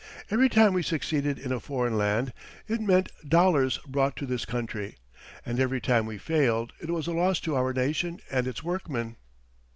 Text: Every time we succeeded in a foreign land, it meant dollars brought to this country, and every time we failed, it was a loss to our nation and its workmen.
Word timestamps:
Every 0.31 0.49
time 0.49 0.73
we 0.73 0.81
succeeded 0.81 1.37
in 1.37 1.51
a 1.51 1.59
foreign 1.59 1.95
land, 1.95 2.33
it 2.67 2.81
meant 2.81 3.11
dollars 3.23 3.77
brought 3.87 4.15
to 4.15 4.25
this 4.25 4.45
country, 4.45 4.95
and 5.45 5.59
every 5.59 5.79
time 5.79 6.07
we 6.07 6.17
failed, 6.17 6.73
it 6.81 6.89
was 6.89 7.05
a 7.05 7.11
loss 7.13 7.39
to 7.41 7.55
our 7.55 7.71
nation 7.71 8.19
and 8.31 8.47
its 8.47 8.63
workmen. 8.63 9.17